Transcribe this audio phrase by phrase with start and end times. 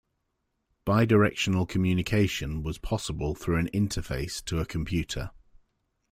[0.83, 5.29] Bi-directional communication was possible through an interface to a computer.